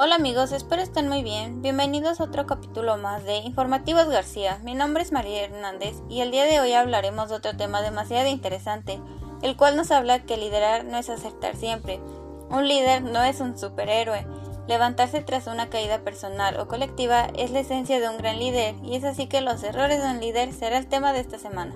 [0.00, 1.60] Hola amigos, espero estén muy bien.
[1.60, 4.60] Bienvenidos a otro capítulo más de Informativos García.
[4.62, 8.28] Mi nombre es María Hernández y el día de hoy hablaremos de otro tema demasiado
[8.28, 9.00] interesante,
[9.42, 12.00] el cual nos habla que liderar no es acertar siempre.
[12.48, 14.24] Un líder no es un superhéroe.
[14.68, 18.94] Levantarse tras una caída personal o colectiva es la esencia de un gran líder y
[18.94, 21.74] es así que los errores de un líder será el tema de esta semana.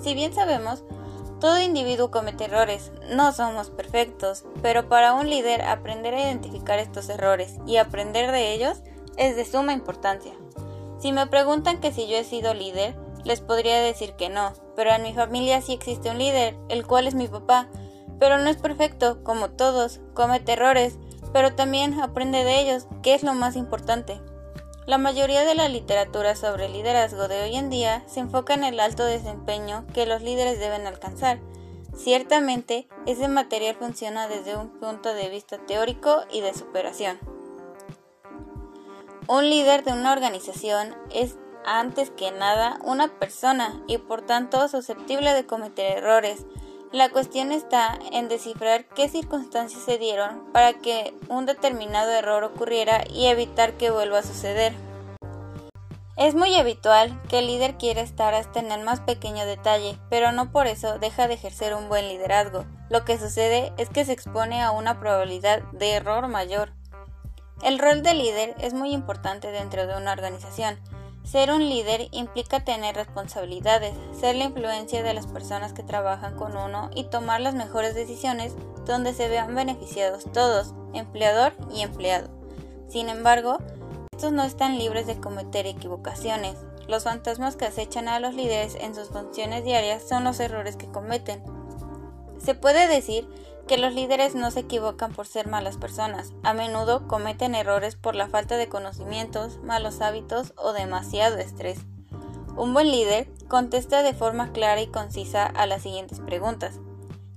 [0.00, 0.84] Si bien sabemos,
[1.40, 7.08] todo individuo comete errores, no somos perfectos, pero para un líder aprender a identificar estos
[7.08, 8.78] errores y aprender de ellos
[9.16, 10.32] es de suma importancia.
[10.98, 14.90] Si me preguntan que si yo he sido líder, les podría decir que no, pero
[14.92, 17.68] en mi familia sí existe un líder, el cual es mi papá,
[18.18, 20.98] pero no es perfecto, como todos, comete errores,
[21.32, 24.20] pero también aprende de ellos, que es lo más importante.
[24.86, 28.78] La mayoría de la literatura sobre liderazgo de hoy en día se enfoca en el
[28.78, 31.40] alto desempeño que los líderes deben alcanzar.
[31.96, 37.18] Ciertamente, ese material funciona desde un punto de vista teórico y de superación.
[39.26, 45.32] Un líder de una organización es antes que nada una persona y por tanto susceptible
[45.34, 46.46] de cometer errores.
[46.92, 53.02] La cuestión está en descifrar qué circunstancias se dieron para que un determinado error ocurriera
[53.12, 54.85] y evitar que vuelva a suceder.
[56.16, 60.32] Es muy habitual que el líder quiera estar hasta en el más pequeño detalle, pero
[60.32, 62.64] no por eso deja de ejercer un buen liderazgo.
[62.88, 66.72] Lo que sucede es que se expone a una probabilidad de error mayor.
[67.62, 70.78] El rol de líder es muy importante dentro de una organización.
[71.22, 76.56] Ser un líder implica tener responsabilidades, ser la influencia de las personas que trabajan con
[76.56, 78.54] uno y tomar las mejores decisiones
[78.86, 82.30] donde se vean beneficiados todos, empleador y empleado.
[82.88, 83.58] Sin embargo,
[84.16, 86.56] estos no están libres de cometer equivocaciones.
[86.88, 90.90] Los fantasmas que acechan a los líderes en sus funciones diarias son los errores que
[90.90, 91.44] cometen.
[92.38, 93.28] Se puede decir
[93.68, 98.14] que los líderes no se equivocan por ser malas personas, a menudo cometen errores por
[98.14, 101.80] la falta de conocimientos, malos hábitos o demasiado estrés.
[102.56, 106.80] Un buen líder contesta de forma clara y concisa a las siguientes preguntas.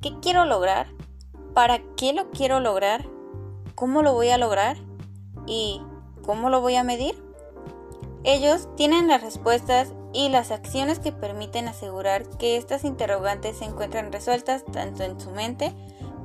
[0.00, 0.86] ¿Qué quiero lograr?
[1.52, 3.04] ¿Para qué lo quiero lograr?
[3.74, 4.78] ¿Cómo lo voy a lograr?
[5.46, 5.82] ¿Y
[6.24, 7.14] ¿Cómo lo voy a medir?
[8.24, 14.12] Ellos tienen las respuestas y las acciones que permiten asegurar que estas interrogantes se encuentran
[14.12, 15.74] resueltas tanto en su mente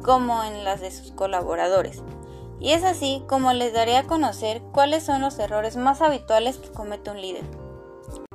[0.03, 2.03] como en las de sus colaboradores.
[2.59, 6.71] Y es así como les daré a conocer cuáles son los errores más habituales que
[6.71, 7.43] comete un líder.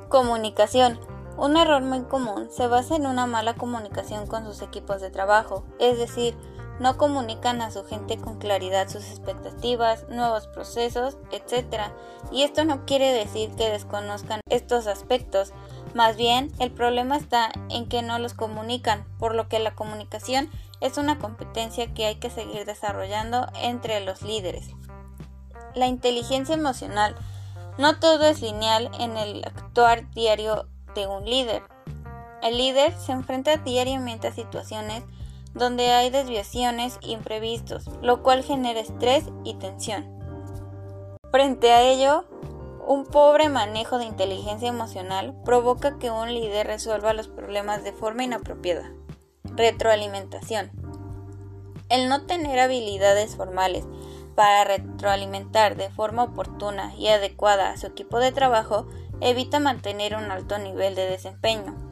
[0.09, 0.99] Comunicación.
[1.37, 5.63] Un error muy común se basa en una mala comunicación con sus equipos de trabajo,
[5.79, 6.37] es decir,
[6.79, 11.91] no comunican a su gente con claridad sus expectativas, nuevos procesos, etc.
[12.31, 15.53] Y esto no quiere decir que desconozcan estos aspectos,
[15.93, 20.49] más bien el problema está en que no los comunican, por lo que la comunicación
[20.81, 24.69] es una competencia que hay que seguir desarrollando entre los líderes.
[25.75, 27.15] La inteligencia emocional.
[27.77, 31.63] No todo es lineal en el actuar diario de un líder.
[32.43, 35.03] El líder se enfrenta diariamente a situaciones
[35.53, 40.05] donde hay desviaciones imprevistos, lo cual genera estrés y tensión.
[41.31, 42.25] Frente a ello,
[42.85, 48.23] un pobre manejo de inteligencia emocional provoca que un líder resuelva los problemas de forma
[48.23, 48.91] inapropiada.
[49.43, 50.71] Retroalimentación.
[51.89, 53.85] El no tener habilidades formales
[54.35, 58.87] para retroalimentar de forma oportuna y adecuada a su equipo de trabajo
[59.21, 61.82] evita mantener un alto nivel de desempeño.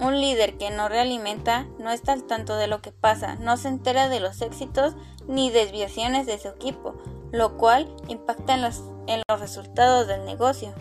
[0.00, 3.68] Un líder que no realimenta no está al tanto de lo que pasa, no se
[3.68, 4.94] entera de los éxitos
[5.28, 6.94] ni desviaciones de su equipo,
[7.30, 10.74] lo cual impacta en los, en los resultados del negocio.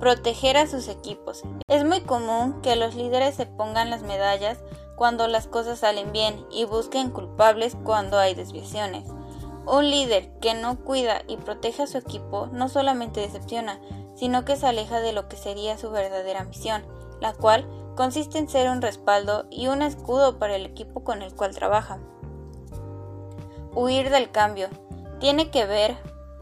[0.00, 1.42] Proteger a sus equipos.
[1.68, 4.58] Es muy común que los líderes se pongan las medallas
[4.96, 9.06] cuando las cosas salen bien y busquen culpables cuando hay desviaciones.
[9.66, 13.78] Un líder que no cuida y protege a su equipo no solamente decepciona,
[14.14, 16.82] sino que se aleja de lo que sería su verdadera misión,
[17.20, 21.34] la cual consiste en ser un respaldo y un escudo para el equipo con el
[21.34, 21.98] cual trabaja.
[23.74, 24.68] Huir del cambio
[25.20, 25.96] tiene que ver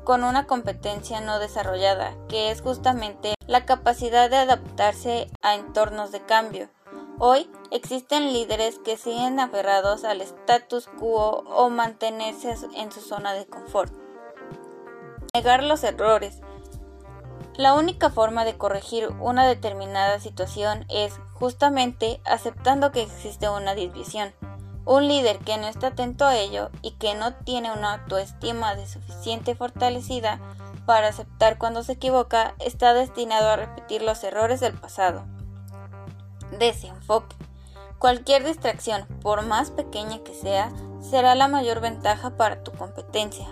[0.04, 6.22] con una competencia no desarrollada, que es justamente la capacidad de adaptarse a entornos de
[6.22, 6.70] cambio.
[7.18, 13.46] Hoy existen líderes que siguen aferrados al status quo o mantenerse en su zona de
[13.46, 13.92] confort.
[15.34, 16.40] Negar los errores
[17.58, 24.32] la única forma de corregir una determinada situación es justamente aceptando que existe una desviación.
[24.84, 28.86] Un líder que no está atento a ello y que no tiene una autoestima de
[28.86, 30.38] suficiente fortalecida
[30.86, 35.24] para aceptar cuando se equivoca está destinado a repetir los errores del pasado.
[36.60, 37.34] Desenfoque.
[37.98, 40.70] Cualquier distracción, por más pequeña que sea,
[41.00, 43.48] será la mayor ventaja para tu competencia.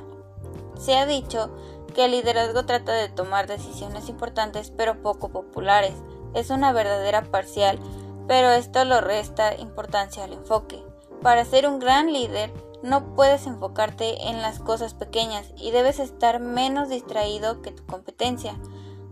[0.78, 1.50] Se ha dicho
[1.96, 5.94] que el liderazgo trata de tomar decisiones importantes pero poco populares.
[6.34, 7.80] Es una verdadera parcial,
[8.28, 10.84] pero esto lo resta importancia al enfoque.
[11.22, 12.52] Para ser un gran líder,
[12.82, 18.60] no puedes enfocarte en las cosas pequeñas y debes estar menos distraído que tu competencia.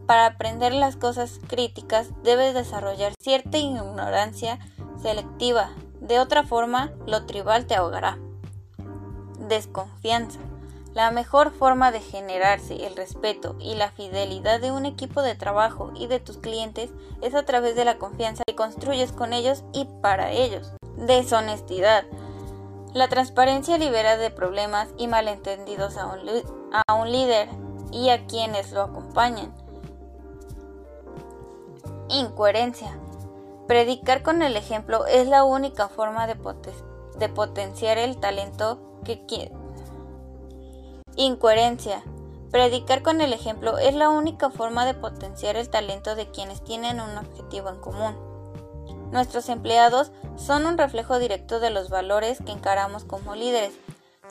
[0.07, 4.59] Para aprender las cosas críticas debes desarrollar cierta ignorancia
[5.01, 5.71] selectiva.
[6.03, 8.19] De otra forma, lo tribal te ahogará.
[9.39, 10.39] Desconfianza.
[10.95, 15.91] La mejor forma de generarse el respeto y la fidelidad de un equipo de trabajo
[15.97, 19.87] y de tus clientes es a través de la confianza que construyes con ellos y
[20.01, 20.73] para ellos.
[20.97, 22.05] Deshonestidad.
[22.93, 26.07] La transparencia libera de problemas y malentendidos a
[26.95, 27.49] un, líder
[27.91, 29.53] y a quienes lo acompañan.
[32.09, 32.97] Incoherencia.
[33.67, 36.37] Predicar con el ejemplo es la única forma de,
[37.19, 39.27] de potenciar el talento que,
[41.17, 42.03] Incoherencia.
[42.51, 47.01] Predicar con el ejemplo es la única forma de potenciar el talento de quienes tienen
[47.01, 48.17] un objetivo en común.
[49.13, 53.75] Nuestros empleados son un reflejo directo de los valores que encaramos como líderes.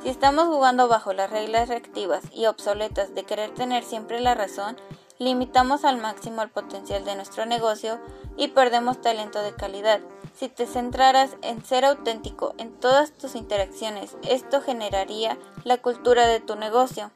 [0.01, 4.75] Si estamos jugando bajo las reglas reactivas y obsoletas de querer tener siempre la razón,
[5.23, 7.99] limitamos al máximo el potencial de nuestro negocio
[8.35, 10.01] y perdemos talento de calidad.
[10.35, 16.39] Si te centraras en ser auténtico en todas tus interacciones, esto generaría la cultura de
[16.39, 17.11] tu negocio.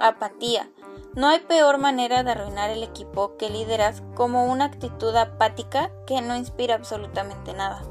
[0.00, 0.68] Apatía.
[1.14, 6.20] No hay peor manera de arruinar el equipo que lideras como una actitud apática que
[6.20, 7.82] no inspira absolutamente nada.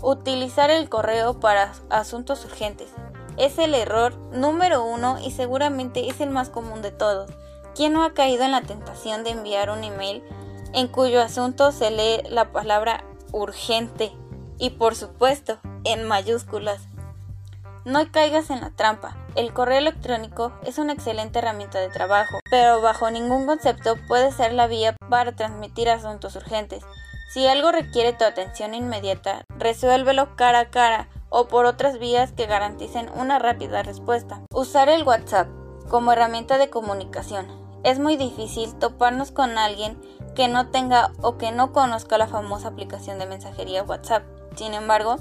[0.00, 2.90] Utilizar el correo para asuntos urgentes.
[3.36, 7.30] Es el error número uno y seguramente es el más común de todos.
[7.78, 10.24] ¿Quién no ha caído en la tentación de enviar un email
[10.72, 14.10] en cuyo asunto se lee la palabra urgente
[14.58, 16.80] y por supuesto en mayúsculas.
[17.84, 19.16] No caigas en la trampa.
[19.36, 24.54] El correo electrónico es una excelente herramienta de trabajo, pero bajo ningún concepto puede ser
[24.54, 26.82] la vía para transmitir asuntos urgentes.
[27.32, 32.46] Si algo requiere tu atención inmediata, resuélvelo cara a cara o por otras vías que
[32.46, 34.40] garanticen una rápida respuesta.
[34.52, 35.46] Usar el WhatsApp
[35.88, 37.57] como herramienta de comunicación.
[37.84, 39.96] Es muy difícil toparnos con alguien
[40.34, 44.24] que no tenga o que no conozca la famosa aplicación de mensajería WhatsApp.
[44.56, 45.16] Sin embargo,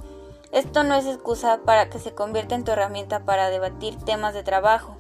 [0.52, 4.44] esto no es excusa para que se convierta en tu herramienta para debatir temas de
[4.44, 4.98] trabajo,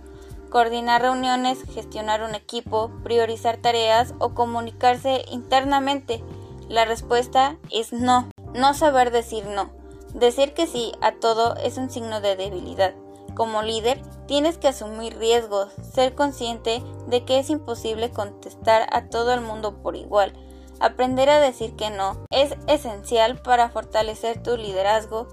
[0.49, 6.23] coordinar reuniones, gestionar un equipo, priorizar tareas o comunicarse internamente.
[6.69, 8.29] La respuesta es no.
[8.53, 9.69] No saber decir no.
[10.13, 12.93] Decir que sí a todo es un signo de debilidad.
[13.37, 19.31] Como líder, tienes que asumir riesgos, ser consciente de que es imposible contestar a todo
[19.31, 20.33] el mundo por igual.
[20.79, 25.27] Aprender a decir que no es esencial para fortalecer tu liderazgo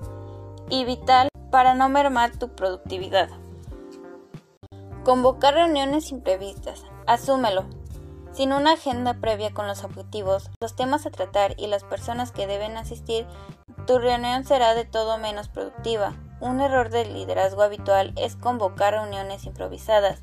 [0.69, 3.31] y vital para no mermar tu productividad.
[5.03, 6.85] Convocar reuniones imprevistas.
[7.07, 7.65] Asúmelo.
[8.33, 12.47] Sin una agenda previa con los objetivos, los temas a tratar y las personas que
[12.47, 13.27] deben asistir,
[13.87, 16.15] tu reunión será de todo menos productiva.
[16.41, 20.23] Un error de liderazgo habitual es convocar reuniones improvisadas,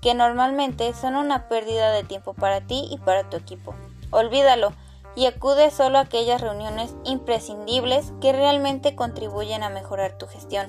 [0.00, 3.74] que normalmente son una pérdida de tiempo para ti y para tu equipo.
[4.10, 4.72] Olvídalo
[5.14, 10.68] y acude solo a aquellas reuniones imprescindibles que realmente contribuyen a mejorar tu gestión.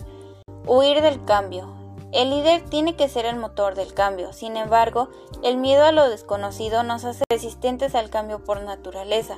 [0.65, 1.73] Huir del cambio.
[2.11, 5.09] El líder tiene que ser el motor del cambio, sin embargo,
[5.43, 9.37] el miedo a lo desconocido nos hace resistentes al cambio por naturaleza.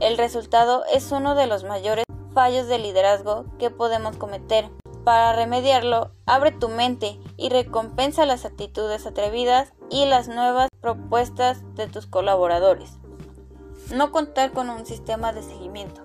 [0.00, 4.70] El resultado es uno de los mayores fallos de liderazgo que podemos cometer.
[5.06, 11.86] Para remediarlo, abre tu mente y recompensa las actitudes atrevidas y las nuevas propuestas de
[11.86, 12.98] tus colaboradores.
[13.94, 16.00] No contar con un sistema de seguimiento.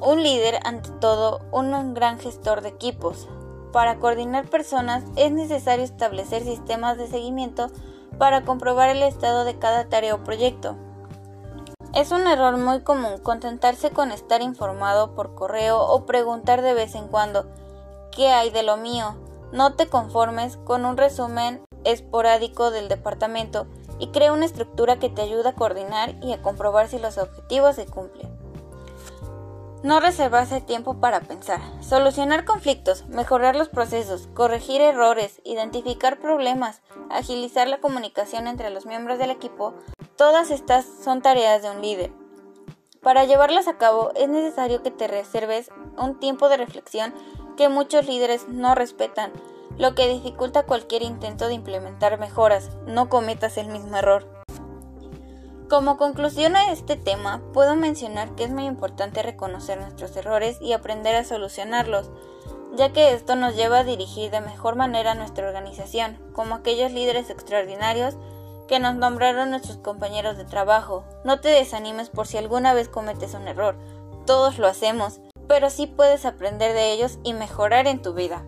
[0.00, 3.28] Un líder, ante todo, un gran gestor de equipos.
[3.72, 7.66] Para coordinar personas es necesario establecer sistemas de seguimiento
[8.16, 10.76] para comprobar el estado de cada tarea o proyecto.
[11.96, 16.94] Es un error muy común contentarse con estar informado por correo o preguntar de vez
[16.94, 17.50] en cuando
[18.12, 19.16] ¿Qué hay de lo mío?
[19.52, 23.66] No te conformes con un resumen esporádico del departamento
[24.00, 27.76] y crea una estructura que te ayude a coordinar y a comprobar si los objetivos
[27.76, 28.28] se cumplen.
[29.84, 37.68] No reservarse tiempo para pensar, solucionar conflictos, mejorar los procesos, corregir errores, identificar problemas, agilizar
[37.68, 39.74] la comunicación entre los miembros del equipo,
[40.16, 42.12] todas estas son tareas de un líder.
[43.02, 47.14] Para llevarlas a cabo es necesario que te reserves un tiempo de reflexión
[47.60, 49.32] que muchos líderes no respetan,
[49.76, 52.70] lo que dificulta cualquier intento de implementar mejoras.
[52.86, 54.26] No cometas el mismo error.
[55.68, 60.72] Como conclusión a este tema, puedo mencionar que es muy importante reconocer nuestros errores y
[60.72, 62.10] aprender a solucionarlos.
[62.72, 67.28] ya que esto nos lleva a dirigir de mejor manera nuestra organización, como aquellos líderes
[67.28, 68.16] extraordinarios
[68.68, 71.04] que nos nombraron nuestros compañeros de trabajo.
[71.24, 73.76] No te desanimes por si alguna vez cometes un error,
[74.24, 78.46] todos lo hacemos, pero sí puedes aprender de ellos y mejorar en tu vida.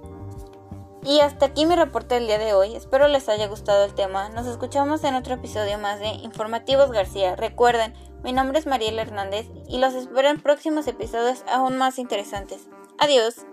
[1.04, 2.76] Y hasta aquí mi reporte del día de hoy.
[2.76, 4.28] Espero les haya gustado el tema.
[4.28, 7.34] Nos escuchamos en otro episodio más de Informativos García.
[7.34, 7.92] Recuerden,
[8.22, 12.68] mi nombre es Mariela Hernández y los espero en próximos episodios aún más interesantes.
[13.00, 13.46] Adiós.